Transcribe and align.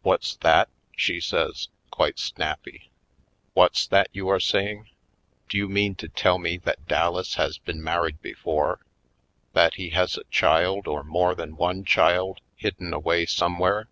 "What's 0.00 0.36
that?" 0.36 0.70
she 0.96 1.20
says, 1.20 1.68
quite 1.90 2.18
snappy. 2.18 2.90
"What's 3.52 3.86
that 3.88 4.08
you 4.10 4.28
are 4.28 4.40
saying? 4.40 4.88
Do 5.50 5.58
you 5.58 5.68
mean 5.68 5.94
to 5.96 6.08
tell 6.08 6.38
me 6.38 6.56
that 6.56 6.88
Dallas 6.88 7.34
has 7.34 7.58
been 7.58 7.82
mar 7.82 8.04
ried 8.04 8.22
before— 8.22 8.80
that 9.52 9.74
he 9.74 9.90
has 9.90 10.16
a 10.16 10.24
child, 10.30 10.86
or 10.88 11.04
more 11.04 11.34
than 11.34 11.56
one 11.56 11.84
child, 11.84 12.40
hidden 12.56 12.94
away 12.94 13.26
somewhere?" 13.26 13.90